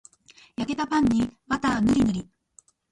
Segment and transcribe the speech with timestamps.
[0.57, 2.27] 焼けたパンにバターぬりぬり